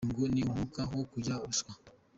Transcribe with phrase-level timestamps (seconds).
[0.05, 1.71] Uyu ngo ni umwuka wo kurya ruswa.